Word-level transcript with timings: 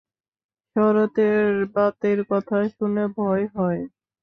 শরতের 0.75 1.43
বাতের 1.73 2.19
কথা 2.29 2.57
শুনে 2.69 3.05
ভয় 3.15 3.45
হয়। 3.55 3.81